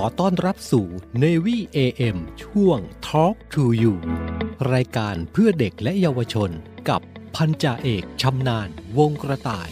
[0.00, 0.86] อต้อนรับสู่
[1.22, 3.94] Navy AM ช่วง Talk to You
[4.72, 6.50] รายการเพื่อเด็กและเยาวชน
[6.88, 7.00] กับ
[7.34, 8.68] พันจ่าเอกชำนาญ
[8.98, 9.68] วงกระต่าย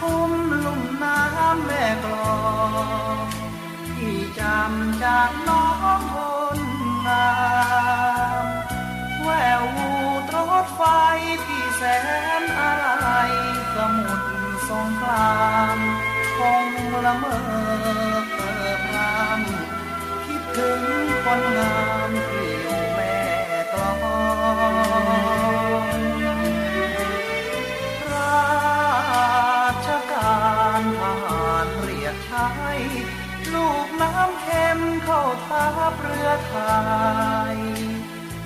[0.00, 2.38] สุมทุมลุ่มน้ำแม่กลอ
[3.24, 3.26] ง
[3.96, 5.66] ที่จำจากน้อ
[5.98, 6.16] งค
[6.58, 6.60] น
[7.06, 7.30] งา
[8.42, 8.46] ม
[9.22, 9.28] แว
[9.60, 9.90] ววู
[10.30, 10.82] ตรถไฟ
[11.44, 11.82] ที่แส
[12.40, 12.86] นอะไร
[13.74, 14.28] สมุทร
[14.68, 15.44] สงครา
[15.76, 15.78] ม
[16.38, 16.66] คง
[17.04, 17.38] ละเมอ
[18.34, 19.40] เปิดราม
[20.26, 20.82] คิดถึง
[21.24, 21.78] คนงา
[22.08, 23.16] มที่อยู่แม่
[23.72, 23.90] กลอ
[25.96, 26.09] ง
[32.58, 33.20] รีย
[33.54, 36.56] ลูกน้ำเค็มเข้าทัพเรือไท
[37.54, 37.56] ย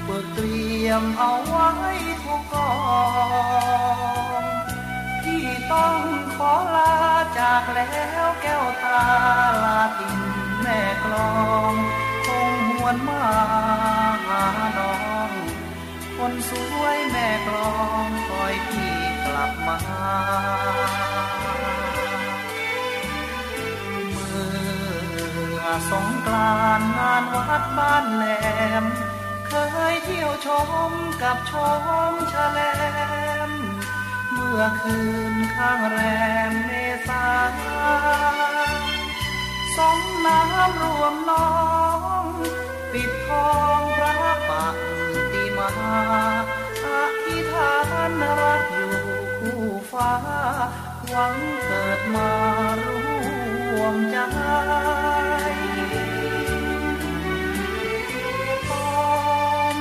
[0.05, 1.71] เปิดเตรียมเอาไว้
[2.25, 2.73] ทุกกอ
[4.41, 4.43] ง
[5.25, 6.01] ที่ต้อง
[6.37, 6.95] ขอลา
[7.39, 7.93] จากแล้
[8.27, 9.05] วแก้วตา
[9.65, 10.21] ลาติน
[10.61, 11.33] แม่กลอ
[11.73, 11.75] ง
[12.27, 13.25] คงหวนมา
[14.27, 14.45] หา
[14.79, 14.95] น้อ
[15.29, 15.31] ง
[16.17, 16.51] คนส
[16.81, 17.75] วยแม่กลอ
[18.07, 19.79] งคอยพี่กลับมา
[25.67, 28.25] อสงกรานงานวัดบ้านแหล
[28.83, 28.85] ม
[29.47, 29.53] เค
[29.93, 30.49] ยเที่ยวช
[30.91, 30.93] ม
[31.23, 31.53] กับช
[32.11, 32.61] มชะแล
[33.49, 33.51] ม
[34.33, 35.01] เมื่อคื
[35.33, 35.99] นข้างแร
[36.51, 36.71] มเม
[37.09, 37.27] ษา
[39.77, 41.49] สองน้ำรวมน้อ
[42.23, 42.25] ง
[42.93, 44.15] ปิดทองพระ
[44.49, 44.51] ป
[45.33, 45.71] ฏิมา
[46.85, 46.89] อ
[47.25, 47.75] ธิษฐา
[48.09, 48.11] น
[48.41, 48.97] รักอยู่
[49.39, 50.13] คู่ฟ้า
[51.09, 52.31] หวังเกิดมา
[52.85, 53.14] ร่
[53.81, 54.17] วมใจ
[58.71, 58.93] ต้อ
[59.75, 59.77] ม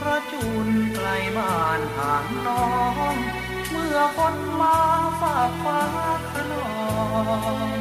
[0.00, 2.66] พระจุลไกลบ้านห่างน้อ
[3.12, 3.14] ง
[3.70, 4.78] เมื่อคนมา
[5.20, 5.82] ฝากฟ้า
[6.30, 6.70] ขนอ
[7.76, 7.80] ง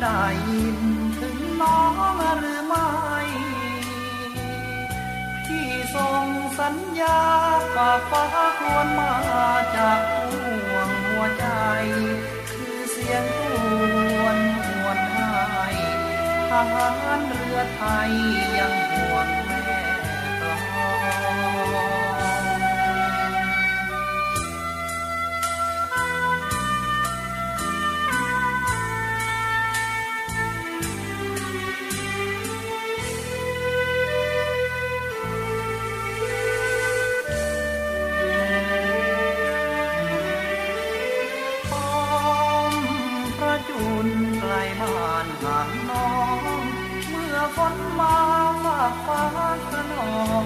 [0.00, 0.78] ได้ยิน
[1.18, 2.90] ถึงน้องหรือไม่
[5.46, 6.26] พี่ส่ง
[6.58, 7.20] สัญญา
[7.74, 8.24] ฝากฟ้า
[8.60, 9.14] ควรมา
[9.76, 11.46] จากห่วงหัวใจ
[12.50, 13.54] คือเสียงคร
[13.98, 13.99] ว
[16.50, 16.86] ทหา
[17.18, 18.10] รเรือไทย
[18.58, 18.74] ยัง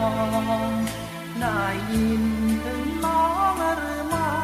[0.07, 0.11] อ
[0.69, 0.71] ง
[1.41, 1.63] ได้
[1.93, 2.25] ยิน
[2.65, 3.25] ถึงน้อ
[3.55, 4.35] งหรือไม่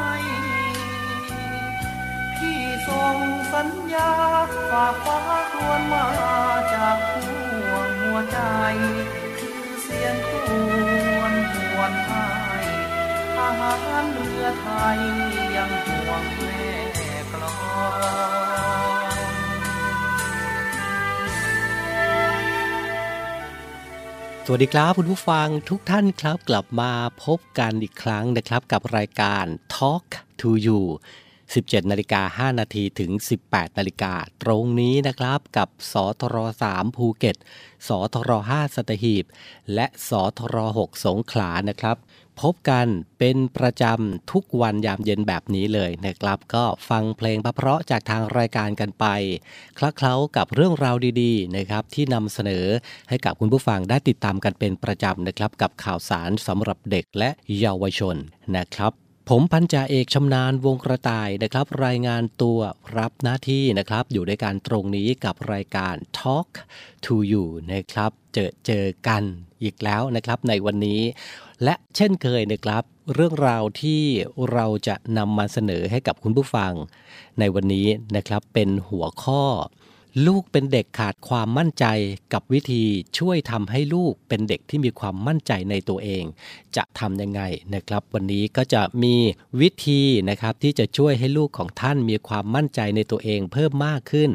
[2.37, 3.17] พี่ส่ง
[3.53, 4.13] สัญญา
[4.71, 5.21] ฝากฟ้า
[5.55, 6.09] ควรมา
[6.75, 8.39] จากห่วงหัวใจ
[9.39, 10.31] คือเสียงค
[11.17, 12.29] วรหวนให้
[13.37, 14.99] ทหารเรือไทย
[15.57, 16.65] ยังห่วงแม่
[17.33, 17.53] กลอ
[18.40, 18.40] ง
[24.53, 26.93] วัสดีครับคุณผู้ฟังทุกท่านครับกลับมา
[27.25, 29.45] พบกันอีกครั้งนะครับกับรายการ
[29.77, 30.07] Talk
[30.41, 30.81] to You
[31.33, 33.11] 17นาฬิกา5นาทีถึง
[33.45, 34.13] 18นาฬิกา
[34.43, 36.37] ตรงนี้นะครับกับสทร
[36.71, 37.37] 3ภูเก็ต
[37.89, 39.25] สทร5สตหีบ
[39.75, 41.97] และสทร6สงขลานะครับ
[42.43, 42.87] พบกัน
[43.19, 49.07] เป็นประจำทุกวันยามเย็นแบบนี้เลยนะครับ ก็ฟังเพลงเพราะจากทางรายการกันไป
[49.79, 52.67] คลักเคล้ากับเรื่องราวดีๆนะครับที่นำเสนอ
[53.09, 58.17] ให้กับคุณผู้ฟังได้ติดตามกันเป็นประจำนะครับ กับข่าวสารสำหรับเด็กและเยาวชน
[58.57, 62.61] นะครับ ผมพันจ่าเอกชำนาญวงกระต่ายนะครับ รายงานตัว
[62.97, 66.49] รับหน้าที่นะครับ อยู่ในการตรงนี้กับรายการ Talk
[67.05, 69.23] to You นะครับ เจอเจอกัน
[69.63, 71.01] อีกแล้วนะครับในวันนี้
[71.65, 72.83] และเช่นเคยนะครับ
[73.15, 74.03] เรื่องราวที่
[74.53, 76.73] เราจะนำมาเสนอให้กับคุณผู้ฟัง
[77.39, 77.87] ในวันนี้
[78.17, 79.43] นะครับเป็นหัวข้อ
[80.27, 81.87] ลูกเป็นเด็กขาดความมั่นใจ
[82.33, 82.85] กับวิธี
[83.19, 86.25] ช่วยทำให้ลูกเป็นเด็กที่มีความมั่นใจในตัวเอง
[86.77, 87.43] จะทำยังไง
[87.75, 89.15] นะครับ วันนี้ก็จะมี
[89.61, 94.31] วิธีนะครับที่จะช่วยให้ลูกของท่านมีความมั่นใจในตัวเองเพิ่มมากขึ้น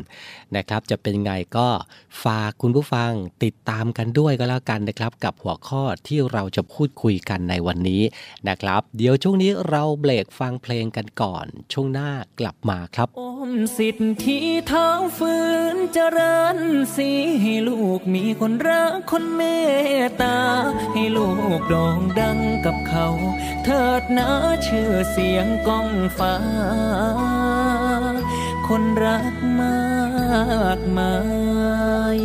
[0.56, 1.68] นะครับ จะเป็นไงก็
[2.24, 3.12] ฝากคุณผู้ฟัง
[3.44, 8.02] ติดตามกันด้วยก็แล้วกันนะครับ กับหัวข้อที่เราจะพูดคุยกันในวันนี้
[8.50, 14.38] นะครับ เดี๋ยวช่วงนี้เราเบรกฟังเพลงกันก่อน ช่วงหน้ากลับมาครับ อมสิทธิ
[14.68, 14.88] เท้า
[15.18, 16.58] ฟื้นเจริญ
[16.96, 17.10] สี
[17.42, 19.42] ให้ลูกมีคนรักคนเม
[20.02, 20.40] ตตา
[20.94, 23.08] ให้ลูกโด่งดังกับเขา
[23.64, 24.30] เถิดนะ
[24.68, 26.36] ชื่อเสียงก้องฟ้า
[28.68, 31.16] คนรักมากมา
[32.18, 32.20] ย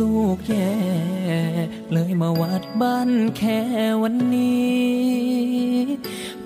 [0.00, 0.74] ลูกแย่
[1.92, 3.60] เลยมาวัดบ้านแค่
[4.02, 4.94] วันนี้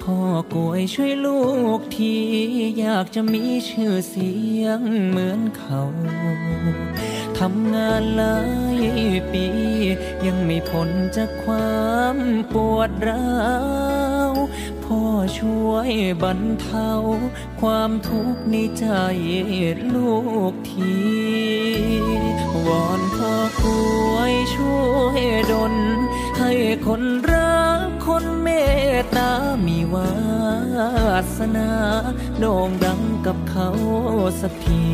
[0.03, 0.17] พ่อ
[0.55, 1.43] กวยช่วยลู
[1.79, 2.15] กที
[2.79, 5.83] อยากจะมีชื่อเสียงเหมือนเขา
[7.39, 8.39] ทำงานหลา
[8.77, 8.79] ย
[9.33, 9.47] ปี
[10.27, 12.17] ยังไม่พ้นจากความ
[12.53, 13.29] ปวดร้า
[14.06, 14.07] ว
[15.38, 15.90] ช่วย
[16.23, 16.90] บรรเทา
[17.61, 18.87] ความทุกข์ในใจ
[19.94, 20.14] ลู
[20.50, 20.99] กที
[22.67, 23.64] วอนพ่อก
[24.12, 25.20] วยช่วย
[25.52, 25.75] ดล
[26.38, 26.52] ให้
[26.87, 28.49] คนรักคนเม
[28.96, 29.31] ตตา
[29.67, 30.12] มีวา
[31.37, 31.70] สนา
[32.38, 33.69] โด่งดังกับเขา
[34.40, 34.87] สักที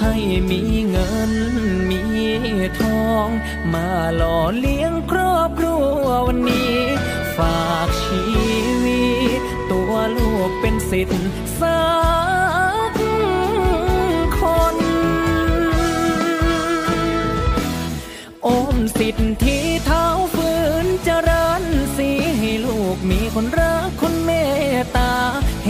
[0.00, 0.14] ให้
[0.50, 1.32] มีเงิน
[1.90, 2.02] มี
[2.80, 3.28] ทอง
[3.72, 6.78] มาหล่อเลี้ยงครอบครัววันนี้
[7.38, 8.22] ฝากชี
[8.84, 9.06] วิ
[9.40, 11.22] ต ตัวลูกเป็นสิทธิ์
[11.60, 11.82] สั
[12.90, 12.92] ก
[14.38, 14.40] ค
[14.74, 14.76] น
[18.46, 20.04] อมสิทธิ์ที่เท้า
[20.34, 20.50] ฝื
[20.84, 21.64] นเจริญ
[21.96, 24.30] สีให้ลูกมีคนรักคนเม
[24.76, 25.12] ตตา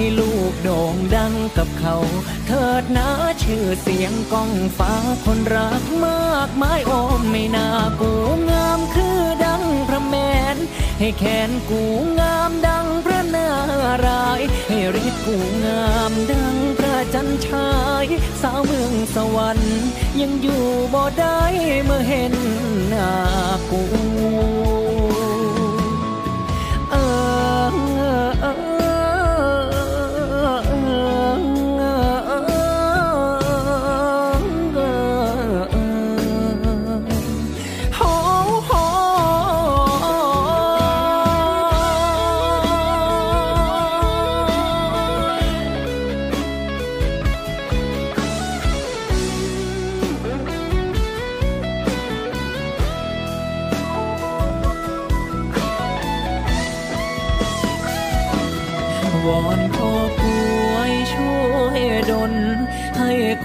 [0.00, 1.96] ให้ลูกโด่งดังกับเขา
[2.46, 3.08] เถิดนะ
[3.42, 4.92] ชื่อเสียงก้องฟ้า
[5.24, 7.68] คนรักมากมายโอมไม่น่า
[8.00, 8.12] กู
[8.50, 10.14] งามคือดังพระแม
[10.54, 10.56] น
[10.98, 11.82] ให้แขนกู
[12.20, 13.50] งามดังพระนา
[14.06, 17.70] รายให้ฤทธิ์กูงามดังพระจันชา
[18.02, 18.06] ย
[18.42, 19.80] สาวเมืองสวรรค์
[20.20, 20.64] ยังอยู่
[20.94, 21.40] บ่ได้
[21.84, 22.34] เมื่อเห็น
[22.88, 23.10] หน้า
[23.70, 23.82] กู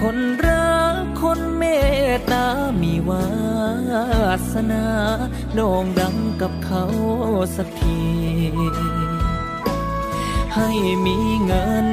[0.06, 1.64] คนรักคนเม
[2.12, 2.46] ตตา
[2.82, 3.26] มีวา
[4.52, 4.86] สนา
[5.54, 6.84] โด่งดังกับเขา
[7.56, 8.02] สักที
[10.54, 10.70] ให้
[11.06, 11.88] มีเงิน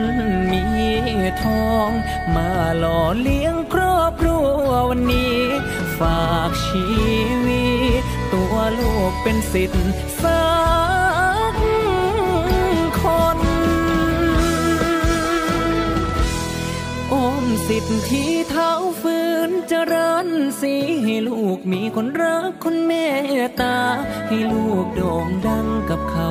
[0.51, 0.63] มี
[1.44, 1.89] ทอง
[2.36, 2.50] มา
[2.80, 5.38] หล่อเลี้ยงครอบครัววันนี้
[6.00, 6.86] ฝากชี
[7.46, 7.65] วิ
[8.01, 8.03] ต
[8.34, 9.86] ตัวลูกเป็นสิทธิ์
[18.10, 18.71] ที่เท้า
[19.01, 19.17] ฟื
[19.50, 20.29] นจะริน
[20.62, 22.91] สีให้ลูกมีคนรักคนเม
[23.45, 23.77] ตตา
[24.27, 26.29] ให้ลูกโด่งดังกับเขา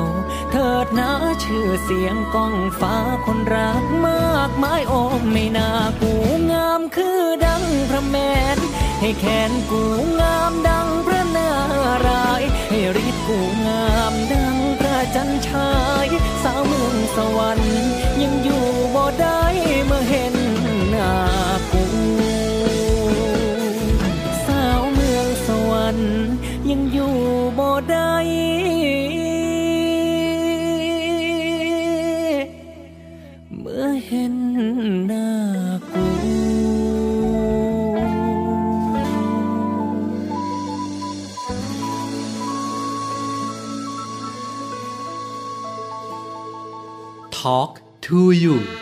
[0.53, 1.11] เถิดนะ
[1.45, 5.01] ชื่อเสียงก้องฟ้าคนรักมากมายโอ้
[5.33, 6.13] ไม่น่ากู
[6.51, 8.17] งามคือดังพระแม
[8.57, 8.59] น
[9.01, 9.83] ให้แขนกู
[10.21, 11.51] งามดังพระนา
[12.07, 15.73] รายให้ริบกูงามดังพระจันชา
[16.05, 16.07] ย
[16.43, 17.81] สาวเมืองสวรรค์
[18.23, 18.65] ยังอยู่
[18.95, 19.43] บ่ได้
[19.87, 20.35] เมื่อเห็น
[20.91, 21.13] หน้า
[26.65, 28.27] nhưng dù bỏ đây
[33.51, 36.01] mưa hẹn na cũ
[47.43, 48.80] Talk to you.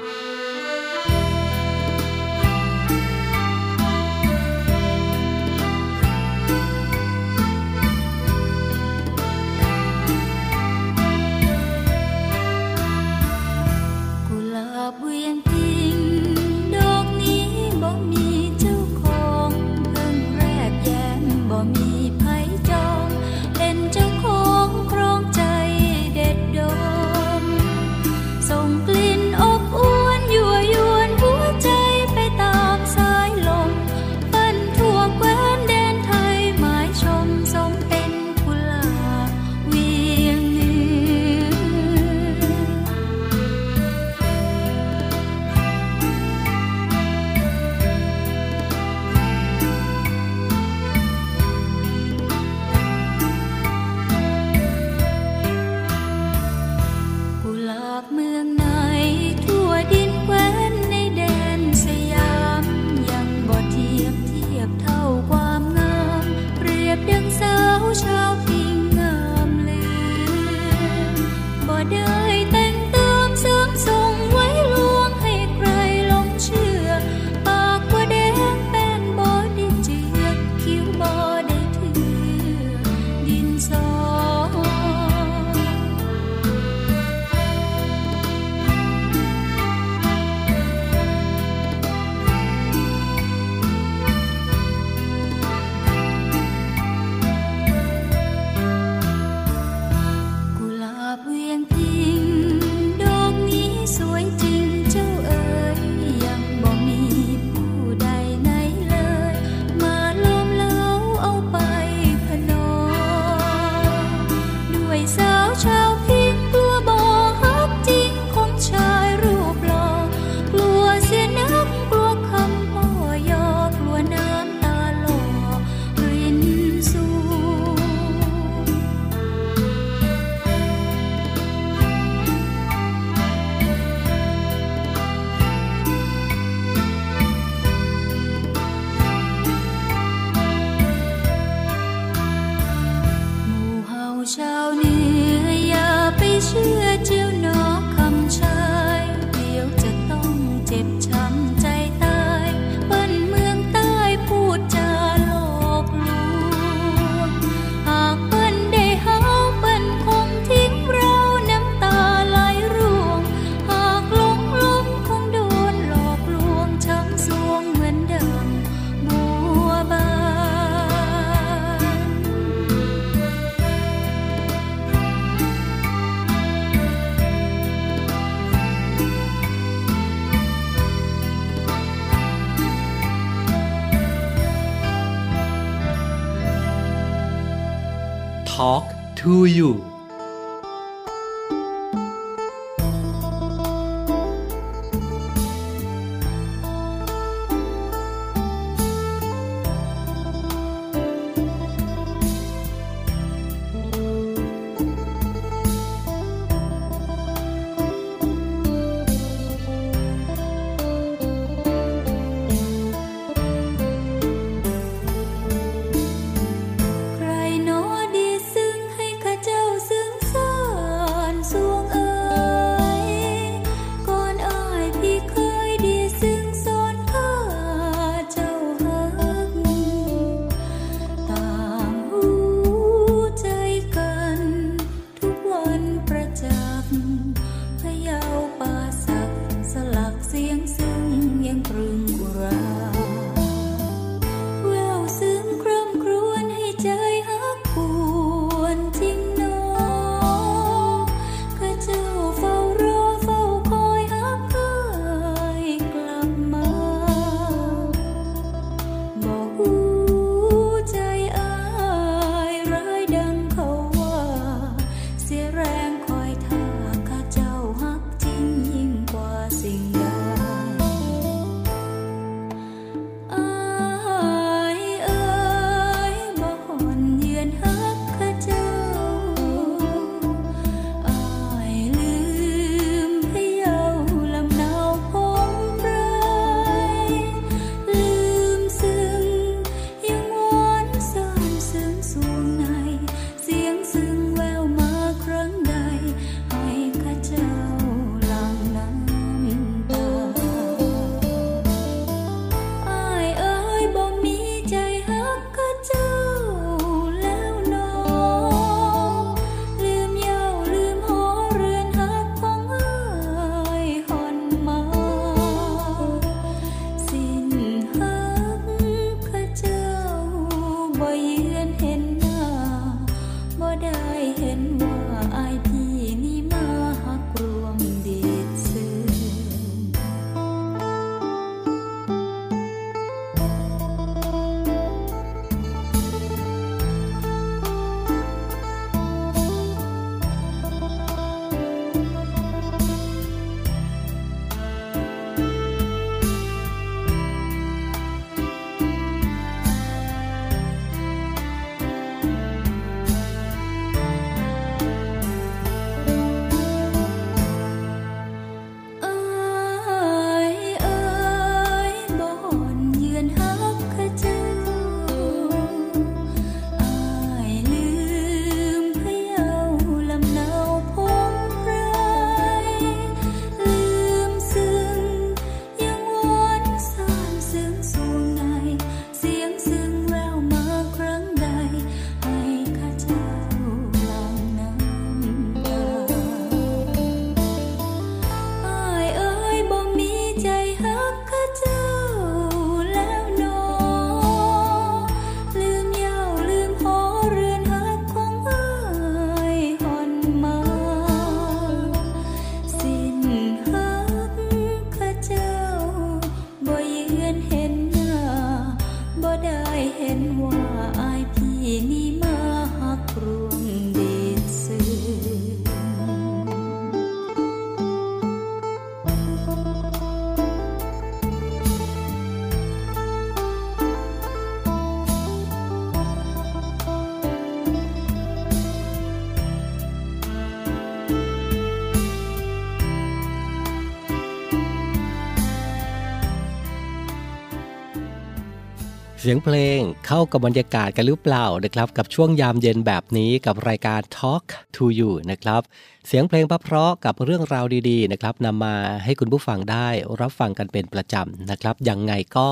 [439.28, 444.44] ียงเพลงเข้ากับบรรยากาศกันหรือเปล่านะครับ กับช่วงยามเย็นแบบนี้กับรายการ Talk
[444.76, 445.62] to You นะครับ
[446.06, 449.88] เสียงเพลงเพราะกับเรื่องราวดีๆนะครับนำมาให้คุณผู้ฟังได้
[450.20, 452.48] รับฟังกันเป็นประจำนะครับยังไงก็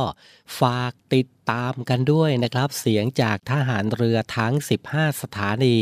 [0.60, 4.52] ฝากติดตามกันด้วยนะครับ เสียงจากทหารเรือทั้ง
[4.88, 5.76] 15 สถานี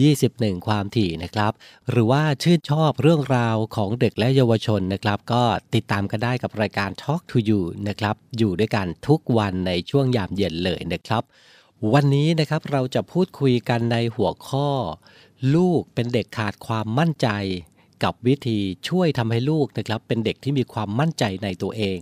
[0.00, 1.52] 21 ความถี่นะครับ
[1.90, 5.42] หรือว่าชื่นชอบเรื่องราวของเด็กและเยาวชนนะครับ ก็
[5.74, 11.22] ติดตามกันได้กับรายการ Talk to You นะครับ อยู่ด้วยกันทุกวันในช่วงยามเย็นเลยนะครับ
[11.92, 14.68] วันนี้นะครับเราจะพูดคุยกันในหัวข้อ
[15.54, 17.28] ลูกเป็นเด็กขาดความมั่นใจ
[18.04, 22.00] กับวิธีช่วยทำให้ลูกนะครับ เป็นเด็กที่มีความมั่นใจในตัวเอง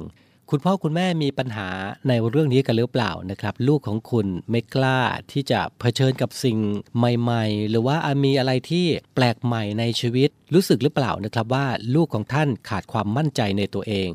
[0.55, 1.69] คุณพ่อคุณแม่มีปัญหา
[2.09, 5.01] ในเรื่องนี้กันหรือเปล่านะครับ ลูกของคุณไม่กล้า
[5.33, 6.59] ที่จะเผชิญกับสิ่ง
[6.97, 14.09] ใหม่ ๆ หรือว่ามีอะไรที่แปลกใหม่ในชีวิต รู้สึกหรือเปล่านะครับว่าลูกของท่านขาดความมั่นใจในตัวเอง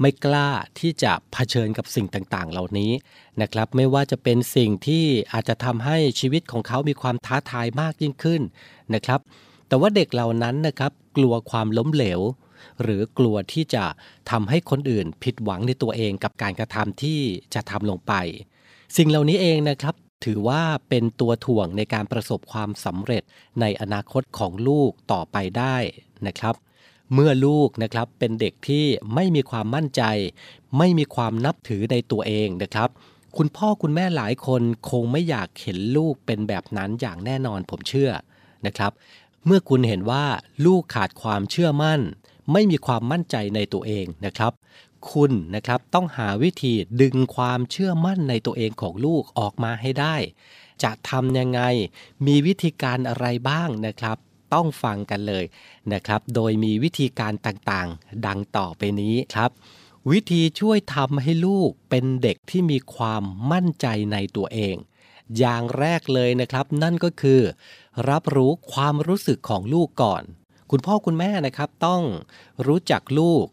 [0.00, 0.48] ไม่กล้า
[0.78, 2.92] ที่จะเผชิญกับสิ่งต่างๆ เหล่านี้
[3.40, 8.42] นะครับ ไม่ว่าจะเป็นสิ่งที่อาจจะทำให้ชีวิตของเขามีความท้าทายมากยิ่งขึ้น
[8.94, 9.20] นะครับ
[9.68, 12.20] แต่ว่าเด็กเหล่านั้นนะครับ กลัวความล้มเหลว
[12.82, 13.84] หรือกลัวที่จะ
[14.30, 17.20] ทำให้คนอื่นผิดหวังในตัวเองกับการกระทำที่
[17.54, 18.12] จะทำลงไป
[18.96, 19.94] สิ่งเหล่านี้เองนะครับ
[20.24, 23.22] ถือว่าเป็นตัวถ่วงในการประสบความสำเร็จ
[23.60, 25.76] ในอนาคตของลูกต่อไปได้
[26.26, 26.54] นะครับ
[27.14, 30.02] เมื่อลูกนะครับเป็นเด็กที่ไม่มีความมั่นใจ
[30.78, 32.88] ไม่มีความนับถือในตัวเองนะครับ
[33.36, 38.10] คุณพ่อคุณแม่หลายคนคงไม่อยากเห็นลูกเป็นแบบนั้นอย่างแน่นอนผมเชื่อ
[38.66, 38.92] นะครับ
[39.46, 40.24] เมื่อคุณเห็นว่า
[40.66, 42.00] ลูกขาดความเชื่อมั่น
[42.52, 44.52] ไม่มีความมั่นใจในตัวเองนะครับ
[45.10, 50.16] คุณนะครับต้องหาวิธีดึงความเชื่อมั่นในตัวเองของลูกออกมาให้ได้
[50.82, 51.60] จะทำยังไง
[52.26, 54.16] มีวิธีการอะไรบ้างนะครับ
[54.54, 55.44] ต้องฟังกันเลย
[55.92, 59.50] นะครับ โดยมีวิธีการต่างๆ ดังต่อไปนี้ครับ
[60.10, 64.76] วิธีช่วยทำให้ลูกเป็นเด็กที่มีความมั่นใจในตัวเอง
[65.38, 67.40] อย่างแรกเลยนะครับ นั่นก็คือ
[68.08, 70.22] รับรู้ความรู้สึกของลูกก่อน
[70.70, 72.02] คุณพ่อคุณแม่นะครับต้อง
[72.66, 73.46] รู้จักลูก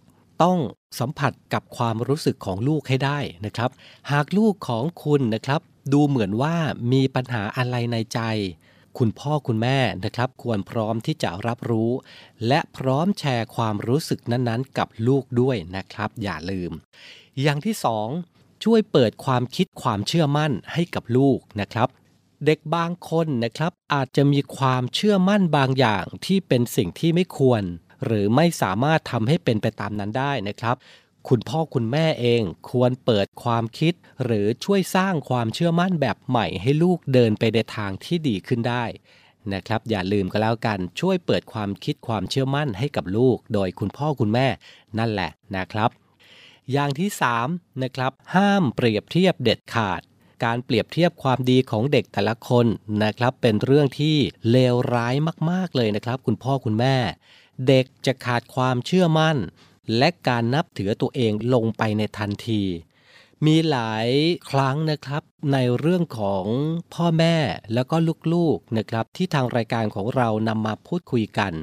[0.43, 0.57] ต้อง
[0.99, 3.69] สัมผัสกับความรู้สึกของลูกให้ได้นะครับ
[4.11, 5.61] หากลูกของคุณนะครับ
[5.93, 6.55] ดูเหมือนว่า
[6.91, 8.19] มีปัญหาอะไรในใจ
[8.97, 11.91] คุณพ่อคุณแม่นะครับ ควรพร้อมที่จะรับรู้
[12.47, 16.71] และพร้อมแชร์ความรู้สึกนั้นๆ กับลูกด้วยนะครับ อย่าลืม
[17.41, 18.07] อย่างที่สอง
[18.63, 21.89] ช่วยเปิดความคิดความเชื่อมั่นให้กับลูกนะครับ
[22.45, 27.63] เด็กบางคนนะครับ อาจจะมีความเชื่อมั่นบางอย่างที่เป็นสิ่งที่ไม่ควร
[28.05, 30.75] หรือไม่สามารถทำให้เป็นไปตามนั้นได้นะครับ
[31.27, 38.83] คุณพ่อคุณแม่เองควรเปิดความคิด หรือช่วยสร้างความเชื่อมั่นแบบใหม่ให้ลูกเดินไปในทางที่ดีขึ้นได้
[39.53, 44.47] นะครับ อย่าลืมก็แล้วกันช่วยเปิดความคิดความเชื่อมั่นให้กับลูก โดยคุณพ่อคุณแม่
[44.97, 45.89] นั่นแหละนะครับ
[46.71, 47.09] อย่างที่
[47.45, 50.01] 3นะครับห้ามเปรียบเทียบเด็ดขาด
[50.43, 52.65] การเปรียบเทียบความดีของเด็กแต่ละคน
[53.03, 54.17] นะครับ เป็นเรื่องที่
[54.51, 55.15] เลวร้าย
[55.51, 56.95] มากๆเลยนะครับ คุณพ่อคุณแม่
[57.67, 59.37] เด็กจะขาดความเชื่อมั่น
[59.97, 62.63] และการนับถือตัวเองลงไปในทันที
[63.45, 64.07] มีหลาย
[64.49, 66.45] ครั้งนะครับในเรื่องของ
[66.93, 67.37] พ่อแม่
[67.73, 67.95] แล้วก็
[68.33, 71.53] ลูกๆนะครับที่ทางรายการของเรานำมาพูดคุยกัน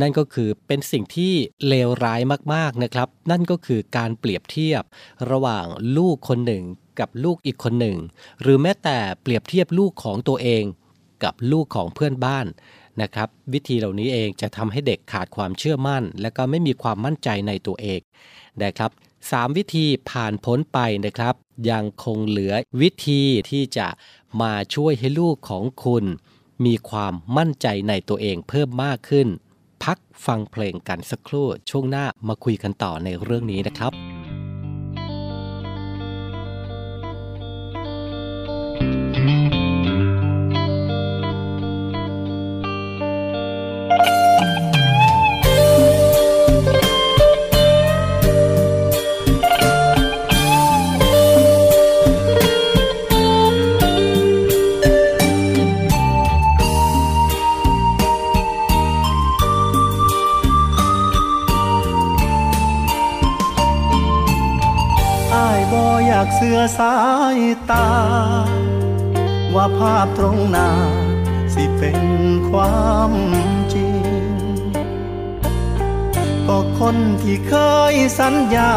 [0.00, 1.32] นั่นก็คือเป็นสิ่งที่
[1.68, 2.20] เลวร้าย
[2.54, 4.82] มากๆนะครับ นั่นก็คือการเปรียบเทียบ
[5.30, 5.66] ระหว่าง
[5.96, 6.64] ลูกคนหนึ่ง
[7.00, 7.96] กับลูกอีกคนหนึ่ง
[8.42, 10.64] หรือแม้แต่เปรียบเทียบลูกของตัวเอง
[11.24, 12.46] กับลูกของเพื่อนบ้าน
[13.02, 18.00] นะครับ วิธีเหล่านี้เองจะทำให้เด็กขาดความเชื่อมั่น และก็ไม่มีความมั่นใจในตัวเอง
[18.64, 18.90] นะครับ
[19.32, 21.34] 3 วิธีผ่านพ้นไปนะครับ
[21.70, 23.88] ยังคงเหลือวิธีที่จะ
[24.40, 26.04] มาช่วยให้ลูกของคุณ
[26.64, 29.28] มีความมั่นใจในตัวเองเพิ่มมากขึ้น
[29.82, 33.92] พักฟังเพลงกันสักครู่ช่วงหน้ามาคุยกันต่อในเรื่องนี้นะครับ
[66.06, 66.94] อยากเสา
[67.38, 67.40] ย
[67.70, 67.88] ตา
[69.54, 70.70] ว่าภาพตรงหน้า
[71.54, 72.00] สิเป็น
[72.48, 73.12] ความ
[73.74, 74.04] จริง
[76.46, 77.54] ก็คนที่เค
[77.92, 78.72] ยสัญญา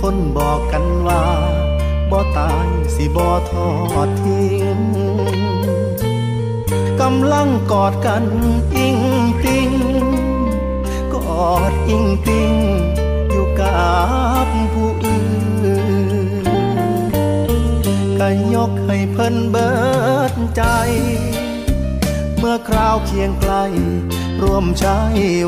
[0.00, 1.24] คนบอกกันว่า
[2.10, 3.70] บ่ตายสิบ่ทอ
[4.06, 4.78] ดทิ้ง
[7.00, 8.24] กำลังกอดกัน
[8.76, 8.98] อิง
[9.44, 9.72] ติง
[11.14, 12.52] กอดอิงติง
[13.30, 13.82] อยู่กั
[14.44, 15.11] บผู้อื่น
[18.24, 19.70] ก็ยกให้เพิ่นเบิ
[20.32, 20.62] ดใจ
[22.38, 23.54] เมื่อคราวเคียงไกล
[24.42, 24.98] ร่วมใช้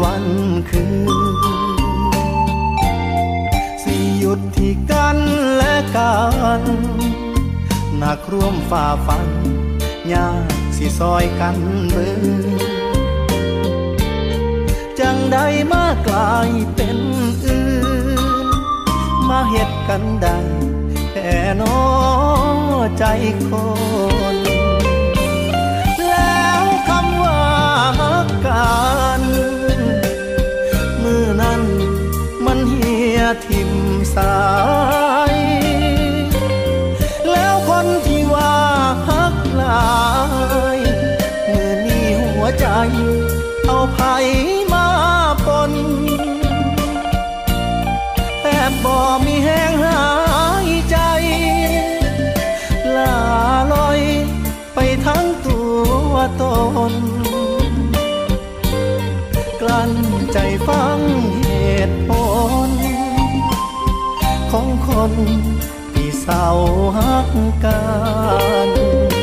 [0.05, 0.25] วัน
[0.71, 1.13] คืน
[3.83, 5.19] สิหยุดที่กัน
[5.57, 6.17] และกั
[6.61, 6.63] น
[7.99, 9.29] หนักร่วมฝ่าฟัน
[10.13, 11.59] ยากสิซอยกัน
[11.91, 12.09] เบิ
[12.59, 12.61] ด
[15.01, 15.39] จังใด
[15.73, 16.99] มากลายเป็น
[17.45, 17.69] อื่
[18.49, 18.49] น
[19.29, 20.39] มาเหตุกันได้
[21.61, 21.79] นอ
[22.99, 23.05] ใจ
[23.49, 23.51] ค
[24.35, 24.37] น
[26.09, 27.43] แล้วคำว่า
[28.01, 28.75] ฮักกั
[29.21, 29.23] น
[31.03, 31.63] มือนั้น
[32.45, 33.71] มันเหียทิม
[34.15, 34.39] สา
[35.33, 35.35] ย
[37.31, 38.55] แล้วคนที่ว่า
[39.09, 39.89] ฮักลา
[40.77, 40.79] ย
[41.53, 42.67] มือนี้หัวใจ
[43.67, 43.99] เอาไผ
[56.93, 56.95] น
[59.61, 59.93] กลั้น
[60.33, 60.99] ใจฟัง
[61.43, 61.49] เห
[61.89, 62.11] ตุผ
[62.69, 62.71] ล
[64.53, 65.13] ของคน
[65.93, 66.47] ที่เศร้า
[66.97, 67.31] หัก
[67.65, 67.83] กั
[68.69, 69.14] น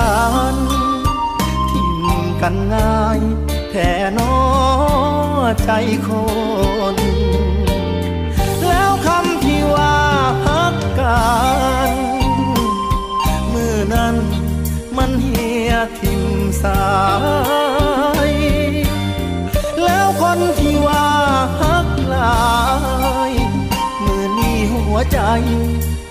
[0.00, 0.56] ำกัน
[1.70, 2.00] ทิม
[2.42, 3.20] กันง่าย
[3.70, 4.34] แท่นอ
[5.64, 5.70] ใจ
[6.06, 6.08] ค
[6.94, 6.96] น
[8.66, 9.96] แล้วคำที่ว่า
[10.46, 11.28] ฮักกั
[11.90, 11.92] น
[13.48, 14.16] เมื่อนั้น
[14.96, 16.22] มันเหียทิม
[16.62, 16.84] สา
[18.30, 18.32] ย
[19.84, 21.06] แล้วคนที่ว่า
[21.60, 22.42] ฮักลา
[23.30, 23.32] ย
[24.04, 25.18] มือนี้หัวใจ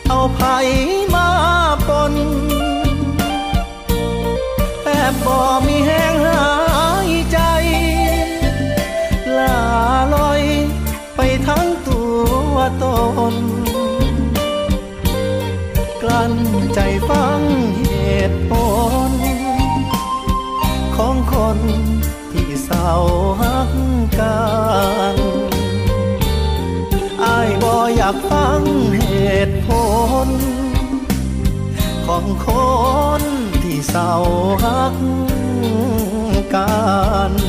[0.10, 22.93] เอาไผา
[23.41, 23.71] หัก
[24.19, 24.39] กั
[25.13, 25.15] น
[27.23, 28.61] อายบ่อยากฟัง
[28.97, 29.03] เห
[29.47, 29.69] ตุผ
[30.27, 30.29] ล
[32.07, 32.49] ของค
[33.19, 33.21] น
[33.63, 34.13] ที่เศร้า
[34.65, 34.95] รัก
[36.55, 36.79] กั
[37.29, 37.48] น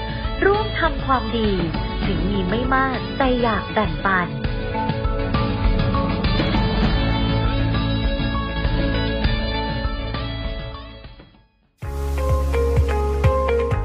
[0.47, 1.51] ร่วมทำความดี
[2.05, 4.27] ถึงมีไม่มากแต่อยากแบ่งปัน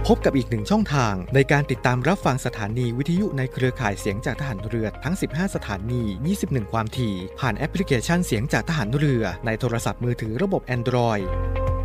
[0.07, 6.03] พบกับอีกหนึ่งช่องทางในการติดตามรับฟังสถานีวิทยุในเครือข่ายเสียงจากทหารเรือทั้ง 15 สถานี
[6.38, 11.25] 21 ความถี่ ผ่านแอปพลิเคชันเสียงจากทหารเรือในโทรศัพท์มือถือระบบ Android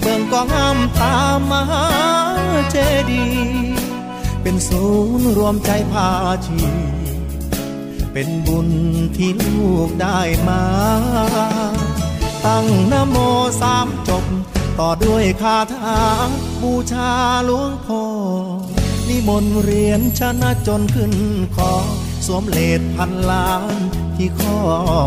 [0.00, 1.86] เบิ่งก็งามตามมหา
[2.70, 2.76] เจ
[3.10, 3.26] ดี
[4.42, 4.84] เป็นศู
[5.18, 6.08] นย์รวมใจพา
[6.46, 6.60] ชี
[8.12, 8.68] เป็นบุญ
[9.16, 10.62] ที่ลูกได้มา
[12.44, 13.16] ตั้งนโม
[13.60, 14.24] สามจบ
[14.78, 16.00] ต่อด้วยคาถา
[16.62, 17.10] บูชา
[17.46, 18.02] หลวงพ่อ
[19.08, 21.12] นิมนต์เรียนชนะจนขึ้น
[21.56, 21.72] คอ
[22.26, 23.64] สวมเลดพันล้าน
[24.16, 24.58] ที่ข้อ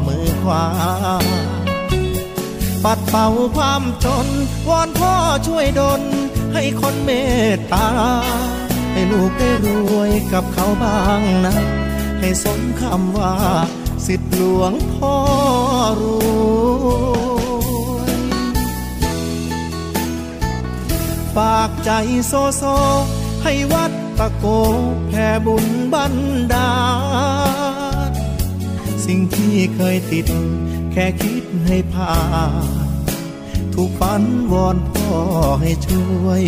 [0.08, 0.64] มือขวา
[3.16, 4.28] เป่าความจน
[4.68, 5.14] วอนพ่อ
[5.48, 6.02] ช่วยดล
[6.54, 7.12] ให้คนเม
[7.54, 7.90] ตตา
[8.92, 11.56] ให้ลูกได้รวยกับเขาบ้างนะ
[12.20, 13.34] ให้สมคำว่า
[14.08, 15.16] สิทธิหลวงพ่อ
[16.02, 16.04] ร
[16.64, 18.14] วย
[21.36, 21.92] ฝากใจ
[22.28, 22.64] โซโซ
[23.44, 24.46] ให้วัดตะโก
[25.08, 26.16] แผ่บุญบัน
[26.54, 26.74] ดา
[28.10, 28.12] ล
[29.06, 30.28] สิ่งที่เคยติด
[30.92, 32.16] แค่คิดให้ผ่า
[32.82, 32.83] น
[33.74, 35.10] ทุกฝันวอนพ่อ
[35.62, 36.44] ให้ช่วย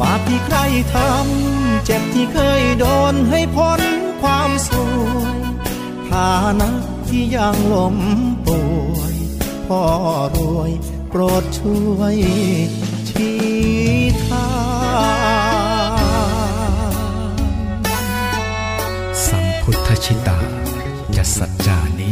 [0.00, 0.58] บาปที่ใคร
[0.94, 3.82] ทำเจ็บที่เคยโดนให้พ้น
[4.22, 4.98] ความสว
[5.34, 5.36] ย
[6.08, 6.70] ฐานะ
[7.08, 7.96] ที่ยังล้ม
[8.46, 8.60] ป่
[8.96, 9.14] วย
[9.66, 9.82] พ่อ
[10.34, 10.70] รวย
[11.10, 12.16] โปรดช่วย
[13.08, 13.36] ชี้
[14.26, 14.48] ทา
[17.30, 17.32] ง
[19.26, 20.38] สัมพุทธชิตา
[21.16, 22.08] จะสัจจานิ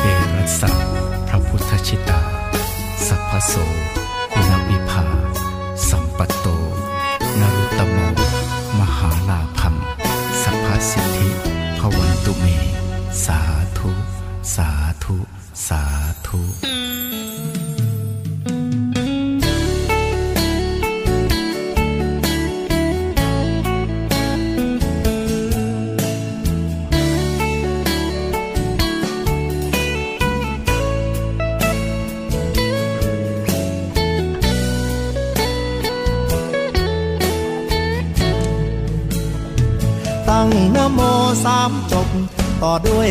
[0.00, 0.70] เอรัสสะ
[1.28, 2.15] พระพุทธชิตา
[3.52, 3.64] สั
[4.04, 4.05] พ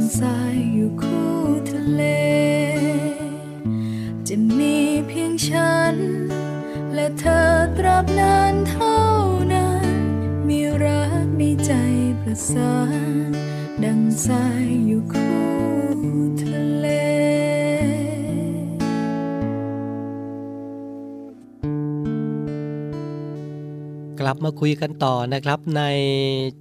[0.09, 1.33] ดังสายอยู่คู่
[1.71, 2.03] ทะเล
[4.27, 4.75] จะมี
[5.07, 5.95] เพียงฉัน
[6.93, 8.97] และเธอตราบนานเท่า
[9.53, 9.87] นั้น
[10.47, 11.71] มีรักในใจ
[12.21, 12.75] ประสา
[13.29, 13.31] น
[13.83, 15.43] ดังสายอยู่คู่
[16.41, 17.08] ทะเล
[24.29, 25.83] ลับมาคุยกันต่อนะครับใน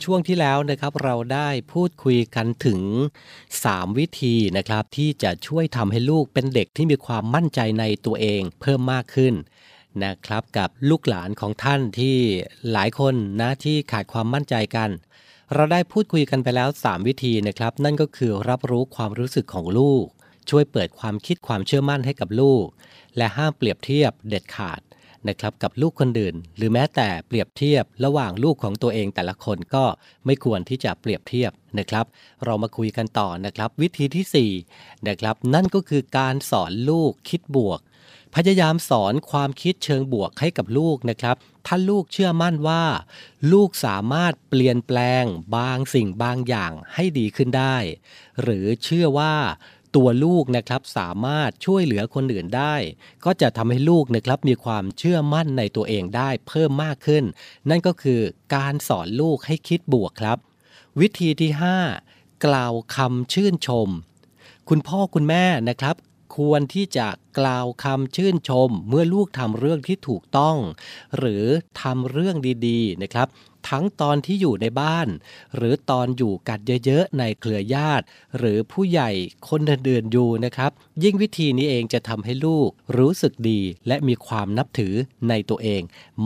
[0.04, 2.80] ช่วงที่แล้วนะครับเราได้พูดคุยกันถึง
[3.38, 9.34] 3 วิธีนะครับที่จะช่วยทำให้ลูกเป็นเด็กที่มีความมั่นใจในตัวเองเพิ่มมากขึ้น
[10.04, 12.16] นะครับกับลูกหลานของท่านที่
[12.72, 14.90] หลายคนนะที่ขาดความมั่นใจกัน
[15.54, 20.04] เราได้พูดคุยกันไปแล้ว 3 วิธีนะครับ นั่นก็คือรับรู้ความรู้สึกของลูก
[20.50, 22.64] ช่วยเปิดความคิดความเชื่อมั่นให้กับลูก
[23.16, 24.80] และห้ามเปรียบเทียบเด็ดขาด
[25.28, 29.84] นะครับกับลูกคนอื่น หรือแม้แต่เปรียบเทียบระหว่างลูกของตัวเองแต่ละคนก็
[30.26, 32.06] ไม่ควรที่จะเปรียบเทียบนะครับ
[32.44, 37.80] เรามาคุยกันต่อนะครับ วิธีที่4นะครับนั่นก็คือการสอนลูกคิดบวก
[38.36, 42.82] พยายามสอนความคิดเชิงบวกให้กับลูกนะครับ ถ้าลูกเชื่อมั่นว่า
[43.52, 45.24] ลูกสามารถเปลี่ยนแปลง
[45.56, 47.76] บางสิ่งบางอย่างให้ดีขึ้นได้
[48.42, 49.34] หรือเชื่อว่า
[49.98, 52.74] ตัวลูกนะครับสามารถช่วยเหลือคนอื่นได้
[53.24, 57.24] ก็จะทำให้ลูกนะครับมีความเชื่อมั่นในตัวเองได้เพิ่มมากขึ้น
[57.68, 58.20] นั่นก็คือ
[58.54, 60.38] การสอนลูกให้คิดบวกครับ
[61.00, 61.50] วิธีที่
[61.98, 63.88] 5 กล่าวคำชื่นชม
[64.68, 65.96] คุณพ่อคุณแม่นะครับ
[66.36, 70.56] ควรที่จะกล่าวคำชื่นชม เมื่อลูกทำเรื่องที่ถูกต้อง
[71.18, 71.44] หรือ
[71.82, 72.36] ทำเรื่อง
[72.66, 73.28] ดีๆนะครับ
[73.68, 75.08] ทั้งตอนที่อยู่ในบ้าน
[75.56, 78.04] หรือตอนอยู่กัดเยอะๆในเครือญาติ
[78.38, 79.10] หรือผู้ใหญ่
[79.48, 80.70] คนเดินๆอยู่นะครับ
[81.02, 84.94] ยิ่งวิธีนี้เองจะทำให้ลูกรู้สึกดีและมีความนับถือ
[85.28, 85.82] ในตัวเอง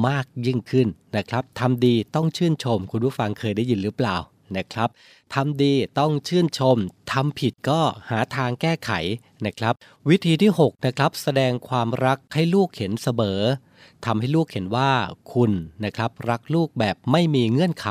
[0.07, 4.17] มากยิ่งขึ้นนะครับทำดีต้องชื่นชมคุณผู้ฟังเคยได้ยินหรือเปล่า
[4.59, 4.89] นะครับ
[5.35, 6.77] ทำดีต้องชื่นชม
[7.13, 7.81] ทำผิดก็
[8.11, 8.91] หาทางแก้ไข
[9.47, 9.75] นะครับ
[10.09, 13.41] วิธีที่ 6 นะครับ แสดงความรักให้ลูกเห็นเสมอ
[14.07, 14.93] ทำให้ลูกเห็นว่า
[15.33, 15.53] คุณ
[15.85, 17.89] นะครับ รักลูกแบบไม่มีเงื่อนไข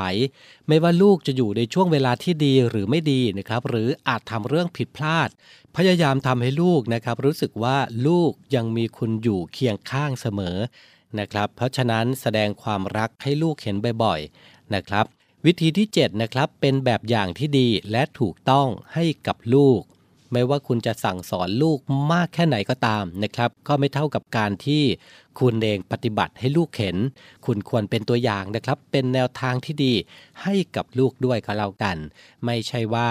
[0.68, 5.28] ไม่ว่าลูกจะอยู่ในช่วงเวลาที่ดีหรือไม่ดีนะครับ หรืออาจทำเรื่องผิดพลาด
[5.76, 10.56] พยายามทำให้ลูกนะครับ รู้สึกว่าลูกยังมีคุณอยู่เคียงข้างเสมอ
[11.18, 15.04] นะครับ เพราะฉะนั้นแสดงความรักให้ลูกเห็นบ่อยๆนะครับ
[15.46, 19.80] วิธีที่ 7 นะครับ เป็นแบบอย่างที่ดีและถูกต้องให้กับลูก
[20.32, 21.78] ไม่ว่าคุณจะสั่งสอนลูก
[22.12, 24.82] มากแค่ไหนก็ตามนะครับ ก็ไม่เท่ากับการที่
[25.40, 26.96] คุณเองปฏิบัติให้ลูกเห็น
[27.46, 29.94] คุณควรเป็นตัวอย่างนะครับ เป็นแนวทางที่ดี
[30.42, 31.96] ให้กับลูกด้วยก็แล้วกัน
[32.44, 33.08] ไม่ใช่ว่า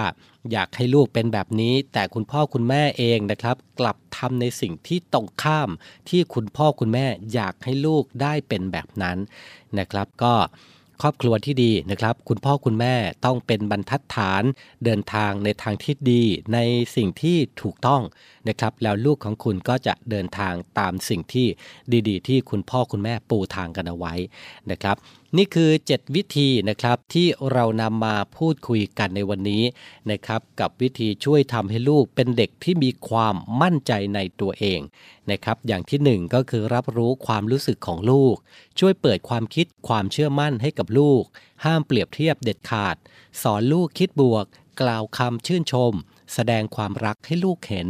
[0.52, 5.70] อยากให้ลูกเป็นแบบนี้ แต่คุณพ่อคุณแม่เองนะครับ กลับทำในสิ่งที่ตรงข้าม
[6.10, 9.18] ที่คุณพ่อคุณแม่อยากให้ลูกได้เป็นแบบนั้น
[9.80, 10.34] นะครับ ก็
[11.02, 12.96] ครอบครัวที่ดีนะครับ คุณพ่อคุณแม่
[13.26, 14.44] ต้องเป็นบรรทัดฐาน
[14.86, 16.24] เดินทางในทางที่ดี
[16.54, 16.60] ใน
[16.96, 18.02] สิ่งที่ถูกต้อง
[18.50, 21.48] นะครับ แล้วลูกของคุณก็จะเดินทางตามสิ่งที่
[22.08, 24.14] ดีๆ ที่คุณพ่อคุณแม่ปูทางกันเอาไว้
[24.72, 24.96] นะครับ
[25.38, 29.64] นี่คือ 7 วิธีนะครับที่เรานำมาพูดคุยกันในวันนี้
[30.12, 34.80] นะครับกับวิธีช่วยทำให้ลูกเป็นเด็กที่มีความมั่นใจในตัวเอง
[35.32, 38.36] นะครับอย่างที่ 1 ก็คือรับรู้ความรู้สึกของลูก
[38.80, 41.24] ช่วยเปิดความคิดความเชื่อมั่นให้กับลูก
[41.66, 42.96] ห้ามเปรียบเทียบเด็ดขาด
[43.42, 44.46] สอนลูกคิดบวก
[44.82, 45.94] กล่าวคำชื่นชม
[46.34, 47.88] แสดงความรักให้ลูกเห็น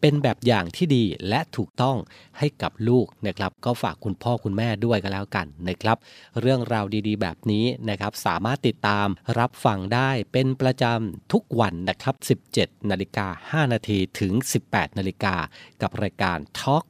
[0.00, 1.96] เป็นแบบอย่างที่ดีและถูกต้อง
[2.38, 5.96] ให้กับลูกนะครับ ก็ฝากคุณพ่อคุณแม่ด้วยกันแล้วกันนะครับ
[6.40, 9.06] เรื่องราวดีๆ แบบนี้นะครับสามารถติดตาม
[9.38, 13.26] รับฟังได้เป็นประจำทุกวันนะครับ 17 นาฬิกา
[13.66, 14.32] 5 นาทีถึง
[14.66, 15.34] 18 นาฬิกา
[15.82, 16.88] กับรายการ Talk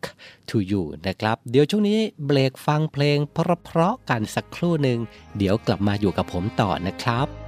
[0.50, 4.98] to You นะครับ เดี๋ยวช่วงนี้เบรกฟังเพลงเพราะๆกันสักครู่หนึ่ง
[5.38, 7.39] เดี๋ยวกลับมาอยู่กับผมต่อนะครับ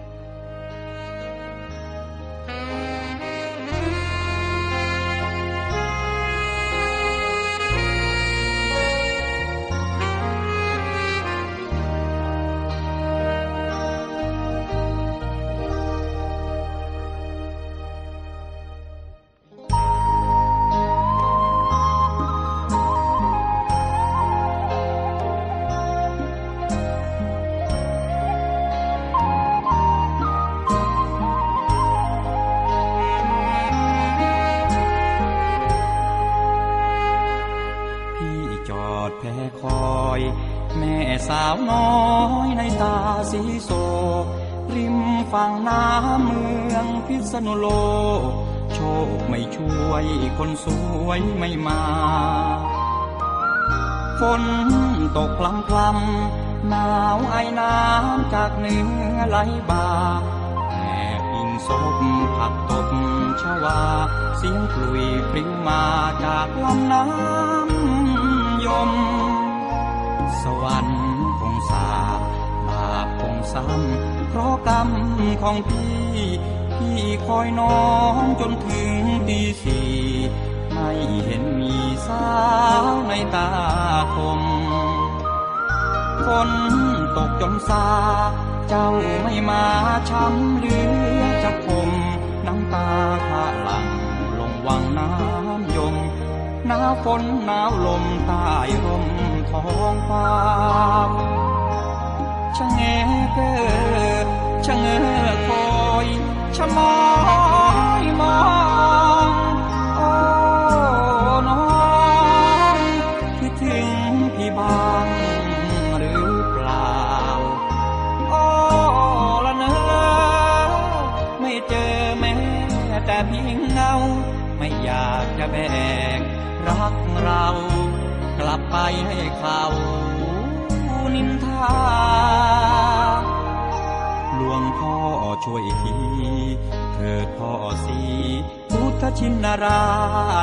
[139.25, 139.85] ชินรา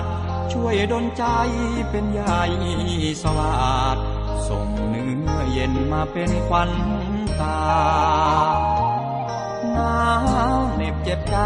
[0.01, 0.03] ช
[0.51, 1.25] ช่วยดลใจ
[1.89, 2.43] เป็นใหญ่
[3.23, 3.97] สวาด
[4.47, 6.71] ส่งเนื้อเย็นมาเป็นควัน
[7.39, 7.59] ตา
[9.73, 10.03] หนา
[10.55, 11.37] วเหน็บเจ็บใจ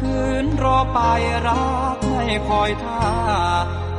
[0.00, 0.98] คืนรอไป
[1.46, 3.04] รักไม่คอยท่า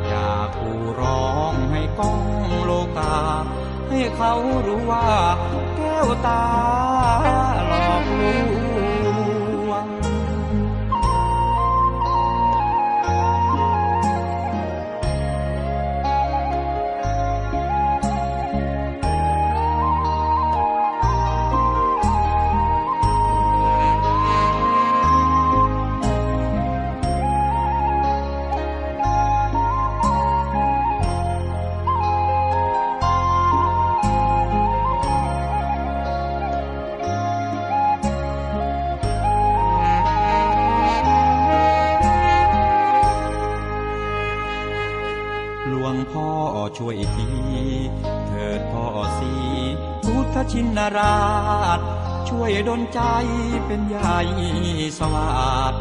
[0.07, 2.21] อยากกูร้องให้ก้อง
[2.63, 3.17] โลกา
[3.89, 4.33] ให้เขา
[4.67, 5.07] รู้ว่า
[5.77, 6.45] แก้วตา
[7.67, 8.54] หลอกลว
[52.67, 53.01] ดลใจ
[53.65, 54.19] เป็นใหญ่
[54.99, 55.73] สวาด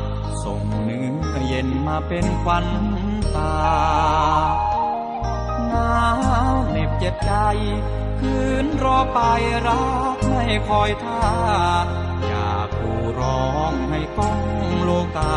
[0.45, 2.67] ส่งเนื้อเย็นมาเป็นควัน
[3.37, 3.55] ตา
[5.69, 5.95] หนา
[6.53, 7.33] วเหน็บเจ็บใจ
[8.21, 9.19] คืนรอไป
[9.67, 9.85] รั
[10.17, 11.23] กไม่คอยท่า
[12.27, 14.39] อยากกูร้องให้ก้อง
[14.83, 15.35] โลกา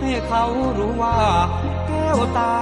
[0.00, 0.44] ให้เขา
[0.78, 1.18] รู้ว่า
[1.86, 2.56] แก้วตา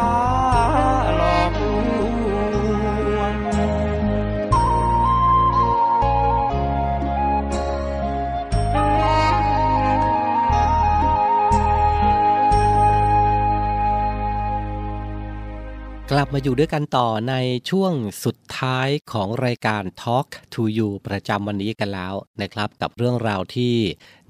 [16.16, 17.34] กลับมาอยู่ด้วยกันต่อใน
[17.70, 17.92] ช่วง
[18.24, 23.74] สุดท้ายของรายการ Talk to You ประจำวันนี้กันแล้วนะครับ กับเรื่องราวที่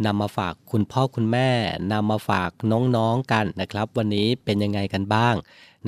[0.06, 1.50] นำมาฝากคุณพ่อคุณแม่
[1.92, 5.34] นำมาฝากน้องๆกันนะครับ วันนี้เป็นยังไงกันบ้าง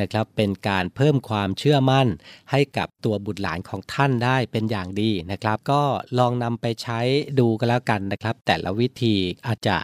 [0.01, 2.09] นะครับเป็นการเพิ่มความเชื่อมั่น
[2.51, 5.83] ให้กับตัวบุตรหลานของท่านได้เป็นอย่างดีนะครับ ก็
[6.19, 7.01] ลองนำไปใช้
[7.39, 9.15] ดูกันแล้วกันนะครับ แต่ละวิธี
[9.47, 9.77] อาจจะ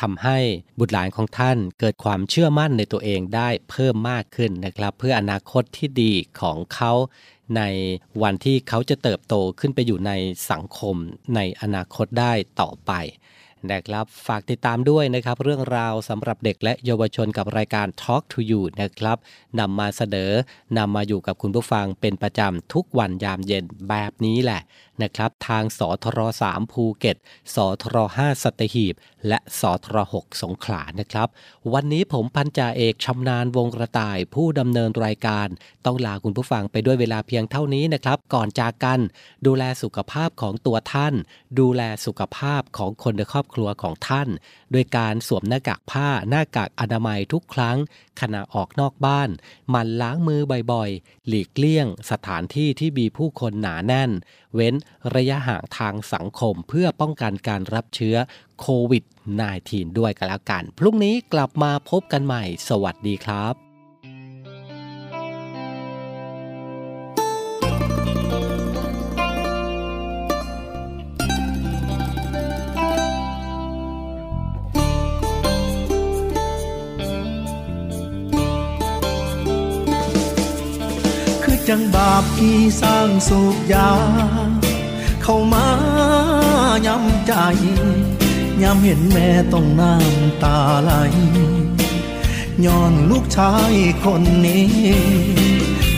[0.00, 0.38] ทำให้
[0.78, 6.92] บุตรหลานของท่าน เกิดความเชื่อมั่นในตัวเองได้เพิ่มมากขึ้นนะครับ เพื่ออนาคตที่ดีของเขา
[7.56, 7.62] ใน
[8.22, 10.12] วันที่เขาจะเติบโตขึ้นไปอยู่ใน
[10.50, 10.96] สังคม
[11.34, 12.92] ในอนาคตได้ต่อไป
[13.72, 19.18] นะครับ ฝากติดตามด้วยนะครับ เรื่องราวสำหรับเด็กและเยาวชนกับรายการ Talk to You นะครับ
[19.58, 20.30] นำมาเสนอ
[20.78, 24.62] นำมาอยู่กับคุณผู้ฟังเป็นประจำทุกวันยามเย็นแบบนี้แหละ
[25.02, 27.16] นะครับ ทางสทร3ภูเก็ต
[27.54, 28.94] สทร5สัตหีบ
[29.28, 31.28] และสทร6สงขลานะครับ
[31.72, 35.48] วันนี้ผมพันจ่าเอกชำนาญวงกระต่ายผู้ดำเนินรายการ
[35.84, 39.00] ต้องลาคุณผู้ฟังไปด้วยเวลาเพียงเท่านี้นะครับ ก่อนจากกัน
[39.46, 41.14] ดูแลสุขภาพของตัวท่าน
[41.58, 44.28] ดูแลสุขภาพของคนในครอบครัวของท่าน
[44.72, 47.76] โดยการสวมหน้ากากผ้าหน้ากากอนามัยทุกครั้ง
[48.20, 49.28] ขณะออกนอกบ้าน
[49.74, 50.40] มันล้างมือ
[50.72, 54.10] บ่อยๆ หลีกเลี่ยง สถานที่ที่มีผู้คนหนาแน่น
[54.54, 54.74] เว้น
[55.14, 58.16] ระยะห่างทางสังคมเพื่อป้องกันการรับเชื้อ
[58.60, 59.04] โควิด
[59.50, 63.65] -19 ด้วยกันแล้วกัน พรุ่งนี้กลับมาพบกันใหม่ สวัสดีครับ
[81.68, 83.90] จังบาปที่สร้างสูบยา
[85.22, 85.68] เข้ามา
[86.86, 87.32] ย้ำใจ
[88.62, 90.92] ย้ำเห็นแม่ต้องน้ำตาไหล
[92.64, 93.72] ย้อนลูกชาย
[94.04, 94.68] คนนี้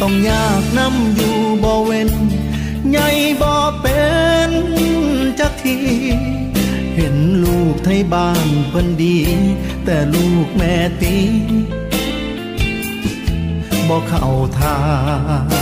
[0.00, 2.10] ต้องยากน้ำอยู่บ่เว้น
[2.90, 3.08] ใหญ่
[3.42, 4.02] บ่เป็
[4.48, 4.50] น
[5.40, 5.78] จักที
[6.96, 9.16] เห็นลูกไทยบ้านเพิ่นดี
[9.84, 11.16] แต่ลูกแม่ตี
[13.88, 14.26] บอกเข้า
[14.58, 14.78] ทา
[15.56, 15.57] ง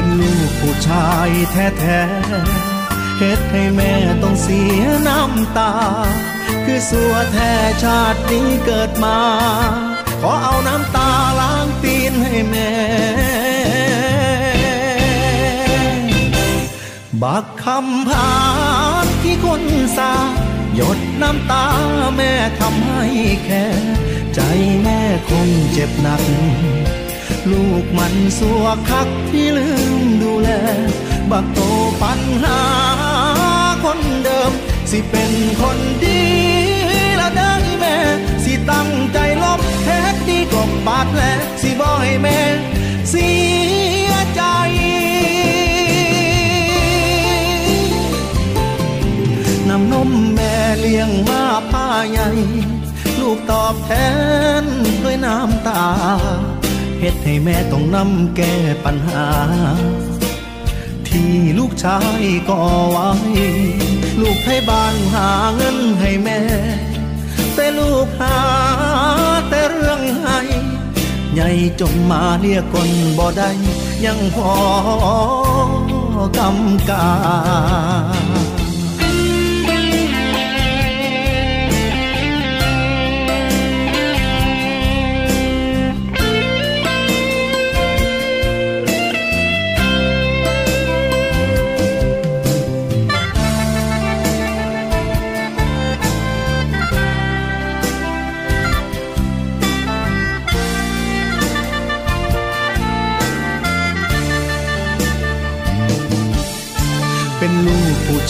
[0.00, 3.92] เป็นลูกผู้ชายแท้ๆเฮ็ดให้แม่
[4.22, 5.72] ต้องเสียน้ำตา
[6.64, 9.18] คือสัวแท้ชาตินี้เกิดมา
[10.20, 12.72] ขอเอาน้ำตาล้างตีนให้แม่
[17.22, 18.32] บักคำพา
[19.04, 19.62] นที่คน
[19.96, 20.14] สา
[20.74, 21.66] หยดน้ำตา
[22.16, 23.06] แม่ทำให้
[23.46, 23.64] แค่
[24.34, 24.40] ใจ
[24.82, 26.22] แม่คงเจ็บหนัก
[27.50, 29.68] ลูกมันสัวคักที่ลื
[30.02, 30.50] มดูแล
[31.30, 31.60] บักโต
[32.02, 32.60] ปัญหา
[33.84, 34.52] คนเดิม
[34.90, 36.22] สิเป็นคนดี
[37.20, 37.96] ละได้แม่
[38.44, 41.22] สิตั้งใจลบเฮ็ดดีกบบาดแผล
[41.62, 42.38] สิบ่ให้แม่
[43.10, 43.30] เสี
[44.10, 44.42] ยใจ
[49.68, 52.28] น้ำนมแม่เลี้ยงมาผ้าใหญ่
[53.20, 53.90] ลูกตอบแท
[54.62, 54.64] น
[55.04, 55.84] ด้วยน้ำตา
[57.00, 59.26] เฮ็ดให้แม่ต้องนำแก้ปัญหา
[61.08, 63.10] ที่ลูกชายก่อไว้
[64.20, 66.40] ลูกให้บ้านหาเงินให้แม่
[67.54, 68.38] แต่ลูกหา
[69.48, 70.38] แต่เรื่องให้
[71.34, 73.50] ใหญ่จนมาเรียกคนบ่ได้
[74.04, 74.54] ยังพอ
[76.38, 77.08] กำกา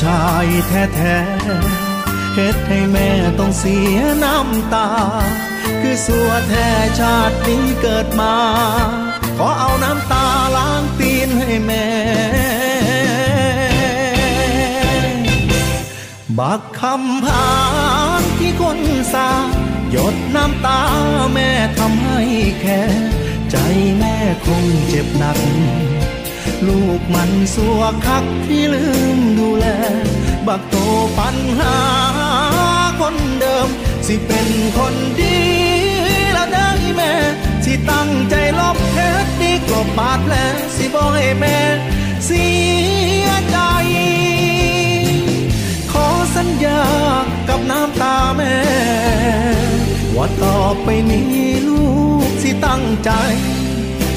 [0.03, 4.89] ชายแท้ๆเฮ็ดให้แม่ต้องเสียน้ำตา
[5.81, 8.37] คือสัวแท้ชาตินี้เกิดมา
[9.39, 10.27] ขอเอาน้ำตา
[10.57, 11.87] ล้างตีนให้แม่
[16.39, 17.51] บักคำพา
[18.21, 18.79] นที่คน
[19.13, 19.31] สา
[19.91, 20.81] หยดน้ำตา
[21.33, 21.49] แม่
[21.79, 22.21] ทำให้
[22.61, 22.81] แค่
[23.51, 23.57] ใจ
[23.99, 25.39] แม่คงเจ็บหนัก
[26.69, 28.85] ลูกมันสัวคักที่ลื
[29.17, 29.67] มดูแล
[30.47, 30.77] บักโต
[31.19, 31.77] ปัญหา
[33.01, 33.69] คนเดิม
[34.07, 34.49] สิเป็น
[34.79, 35.39] คนดี
[36.33, 37.13] แล้วได้แม่
[37.65, 40.35] สิตั้งใจลบเฮ็ดดีกลบบาดแผล
[40.77, 41.59] สิบ่ให้แม่
[42.27, 42.47] เสี
[43.25, 43.59] ยใจ
[45.93, 46.07] ขอ
[46.37, 46.83] สัญญา
[47.49, 48.57] กับน้ำตาแม่
[50.17, 51.85] ว่าต่อไปนี้ลู
[52.29, 53.11] กสิตั้งใจ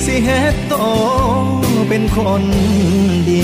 [0.06, 0.74] สิเฮ็ดโต
[1.90, 2.44] เป็นคน
[3.30, 3.44] ดี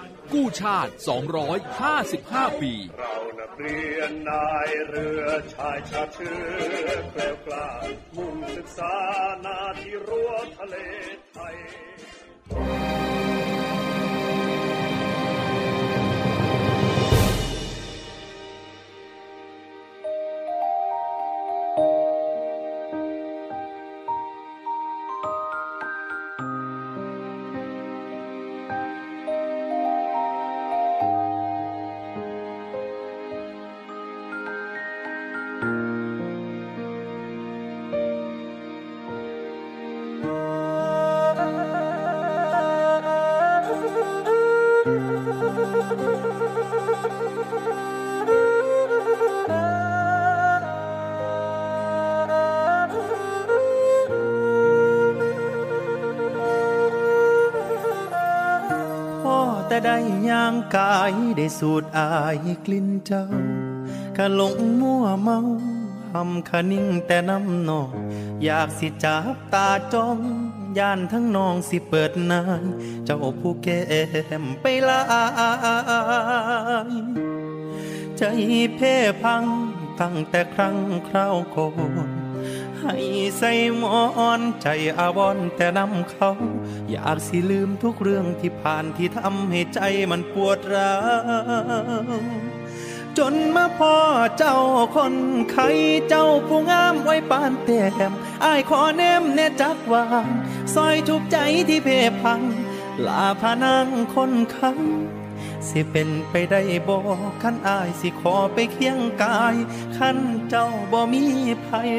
[0.33, 0.91] กู้ชาติ
[1.77, 7.69] 255 ปี เรานักเรียนนายเรือชายชาเชื้อแกล้วกล้า
[8.15, 8.95] มุ่งศึกษา
[9.45, 10.75] นาที่รั้วทะเล
[11.33, 11.55] ไทย
[60.75, 62.07] กายได้สูดอา
[62.45, 63.23] ยกลิ่นเจ้า
[64.17, 65.39] ก็หลงมั่วเมา
[66.13, 67.91] หำคะนิ่งแต่น้ำนอง
[68.43, 70.19] อยากสิจับตาจ้อง
[70.77, 72.63] ย่านทั้งนองสิเปิดนาย
[73.05, 73.81] เจ้าผู้แก้
[74.41, 75.01] มไปลา
[76.89, 76.93] ย
[78.17, 78.23] ใจ
[78.75, 78.93] เพ่
[79.23, 79.43] พัง
[79.99, 81.69] ตั้งแต่ครั้งคราวก่อ
[82.09, 82.10] น
[82.81, 82.95] ให้
[83.37, 84.67] ใส่หมอนใจ
[84.99, 86.31] อาวรณ์แต่นำเขา
[86.89, 89.79] อยากสิลืมทุกเรื่องที่ผ่านที่ทำให้ใจ
[90.11, 90.93] มันปวดร้า
[92.09, 92.21] ว
[93.17, 93.95] จนมาพ่อ
[94.37, 94.57] เจ้า
[94.95, 95.15] คน
[95.51, 95.69] ไข้
[96.09, 98.13] เจ้าผู้งามไว้ปานแต้ม
[98.43, 100.27] อายขอแนมแน่จักวาง
[100.75, 101.37] ซอยทุกใจ
[101.69, 101.89] ที่เพ
[102.21, 102.41] พัง
[103.07, 104.71] ลาพานางคนไข้
[105.69, 106.97] สิเป็นไปได้บ่
[107.41, 109.55] คันอายสิขอไปเคียงกาย
[109.97, 110.17] คัน
[110.49, 111.23] เจ้าบ่มี
[111.65, 111.91] ภัย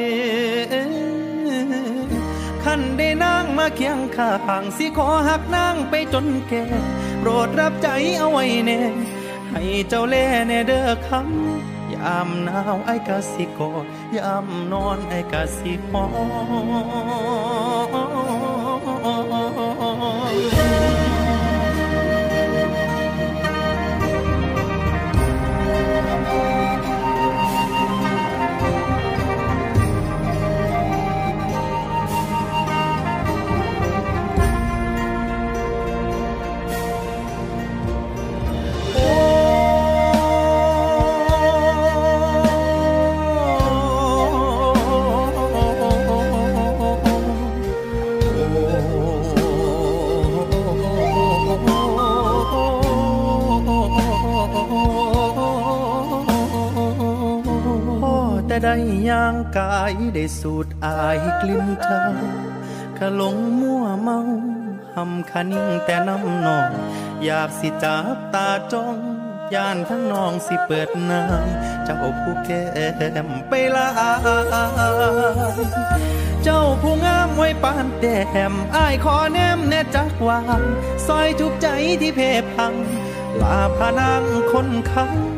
[2.63, 6.65] คันได้นางมาเคียงข้างสิขอหักนางไปจนแก่
[7.19, 7.89] โปรดรับใจ
[8.19, 8.81] เอาไว้แน่
[9.51, 13.71] ให้เจ้าแล่แน่เด้อคำยามหนาวไอ้กะสิกอ
[14.17, 16.05] ยามนอนไอ้กะสิหอ
[59.09, 62.05] ย่างกายได้สูดอายกลิ่นเธอ
[62.97, 64.19] ขะหลงมั่วเมา
[64.95, 66.69] หำคันิ่งแต่น้ำนอง
[67.23, 68.97] อยากสิจับตาจ้อง
[69.53, 71.47] ย่านทั้งนองสิเปิดนาย
[71.85, 72.63] เจ้าผู้แก้
[73.27, 73.87] มไปลา
[76.43, 80.61] เจ้าผู้งามไว้ปานแต้มอายขอแนมแน่จักวาง
[81.07, 81.67] ซอยทุกใจ
[82.01, 82.19] ที่เพ
[82.53, 82.73] พัง
[83.41, 85.32] ลาพานางคนคำ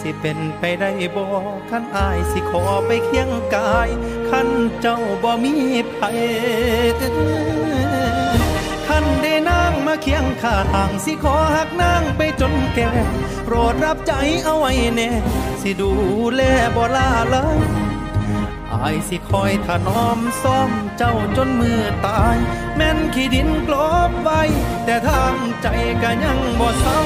[0.00, 1.26] สิเป็นไปได้บ่
[1.70, 3.88] ขันอายสิขอไปเคียงกาย
[4.28, 4.48] ขัน
[4.80, 5.54] เจ้าบ่มี
[5.94, 6.18] ภัย
[8.86, 12.90] ขันได้นางมาเคียงข้างสิขอหักนางไปจนแก่
[13.44, 14.12] โปรดรับใจ
[14.44, 15.10] เอาไว้แน่
[15.62, 15.90] สิดู
[16.34, 16.42] แล
[16.76, 17.58] บ่ลาเลย
[18.72, 22.36] อายสิคอยถนอมซ้อมเจ้าจนมือตาย
[22.76, 23.76] แม่นขี้ดินกล
[24.08, 24.42] บไว้
[24.84, 25.66] แต่ทางใจ
[26.02, 27.00] ก็ยังบ่เศร้า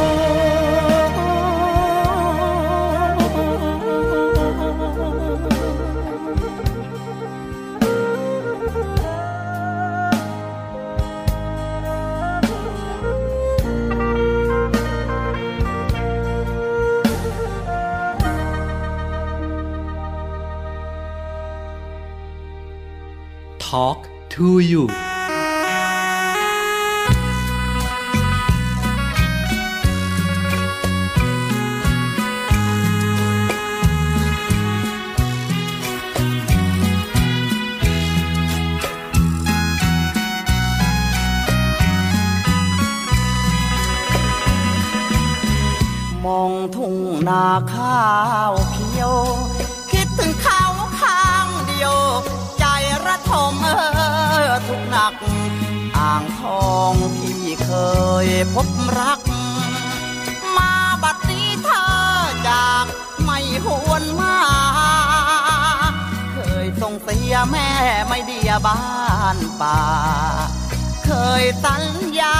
[24.35, 25.04] to you
[58.25, 58.69] ยพบ
[58.99, 59.21] รัก
[60.57, 60.73] มา
[61.03, 61.87] บัดนี้เธอ
[62.49, 62.87] จาก
[63.23, 64.37] ไม่หวนมา
[66.33, 67.69] เคยส่งเสียแม่
[68.07, 68.81] ไม่เดียบ้า
[69.37, 69.81] นป่า
[71.05, 71.11] เค
[71.43, 71.85] ยสัญ
[72.21, 72.39] ญา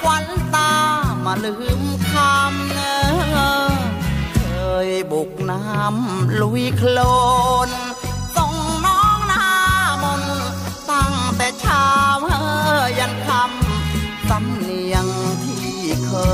[0.00, 0.24] ควัน
[0.54, 0.72] ตา
[1.24, 2.98] มาลืมคำเนอ
[4.36, 4.46] เค
[4.86, 6.98] ยบุกน้ำลุยโคล
[7.68, 7.70] น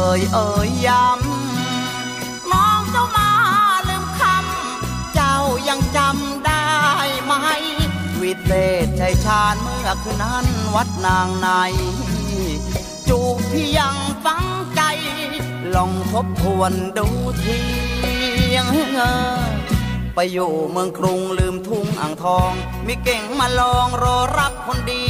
[0.02, 3.30] เคยเอ่ยย้ำน้องเจ้ามา
[3.88, 5.36] ลืมคำ เจ้า
[5.68, 6.66] ยังจำได้
[7.24, 7.32] ไหม
[8.20, 8.50] วิเศ
[8.84, 11.48] ษชัยชาญเมื่อคืนนั้นวัดนางใน
[13.08, 14.44] จูบพี่ยังฟัง
[14.74, 14.82] ใจ
[15.74, 17.06] ลองทบทวนดู
[17.42, 17.58] ที
[18.56, 18.70] ยัง
[20.14, 22.52] ไปอยู่เมืองกรุงลืมทุ่งอ่างทอง
[22.86, 25.04] มีเก่งมาลองรอรับคนดี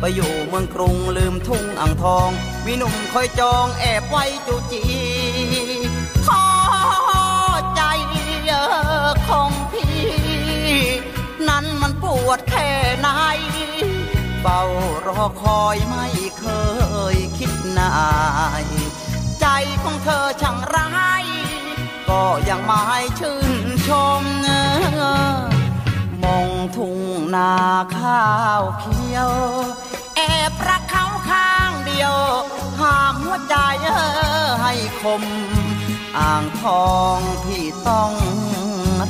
[0.00, 2.30] ไปอยู่เมืองกรุงลืมทุ่งอ่างทอง
[2.66, 4.82] มีหนุ่มคอยจองแอบไว้จูจี
[6.26, 6.44] ขอ
[7.76, 7.82] ใจ
[8.46, 9.98] เออของพี่
[11.48, 13.08] นั้นมันปวดแค่ไหน
[14.40, 14.60] เฝ้า
[15.06, 16.06] รอคอยไม่
[16.38, 16.44] เค
[17.14, 17.92] ยคิดนา
[18.64, 18.66] ย
[19.40, 19.46] ใจ
[19.82, 21.24] ของเธอช่างร้าย
[22.08, 22.82] ก็ยังไม่
[23.20, 23.88] ชื่นช
[24.20, 24.62] มเนอ
[26.22, 26.98] มองทุ่ง
[27.34, 27.54] นา
[27.96, 28.26] ข้า
[28.60, 33.88] วเขียวามหัวใจเอ
[34.44, 35.22] อให้คม
[36.18, 38.12] อ่างทองพี่ต้อง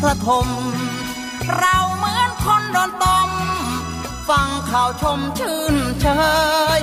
[0.07, 0.47] ระทม
[1.59, 3.31] เราเหมือนคนโดนต้ม
[4.29, 6.07] ฟังข่าวชมชื่นเช
[6.81, 6.83] ย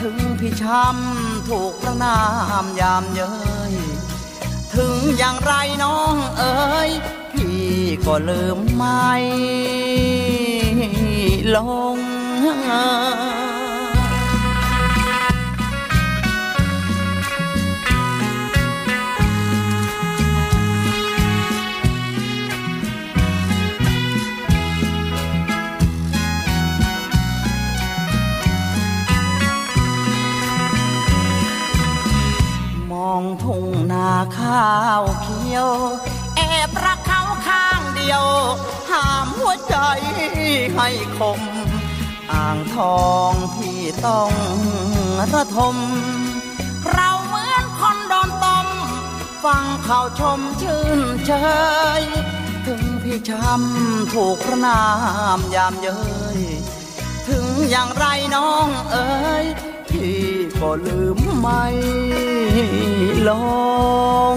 [0.00, 2.18] ถึงพี่ช้ำถูกประนา
[2.62, 3.32] มยามเย้
[3.72, 3.74] ย
[4.74, 5.52] ถึงอย่างไร
[5.82, 6.90] น้องเอ๋ย
[7.32, 7.66] พี่
[8.06, 9.12] ก็ลืมไม่
[11.56, 11.58] ล
[11.96, 11.98] ง
[34.38, 35.70] ข้าวเขียว
[36.36, 38.24] แอบรักเขาข้างเดียว
[38.90, 39.76] ห้ามหัวใจ
[40.76, 40.88] ให้
[41.18, 41.40] คม
[42.32, 44.32] อ่างทองพี่ต้อง
[45.18, 45.76] ระทม
[46.92, 48.66] เราเหมือนคนโดนต้ม
[49.44, 51.32] ฟังข่าวชมชื่นเช
[52.00, 52.02] ย
[52.66, 54.82] ถึงพี่ช้ำถูกประนา
[55.36, 55.98] มยามเย้
[56.38, 56.40] ย
[57.28, 59.10] ถึงอย่างไรน้องเอ๋
[59.44, 59.46] ย
[59.90, 60.22] พี่
[60.60, 61.64] ก็ลืมไม่
[63.28, 63.30] ล
[64.34, 64.36] ง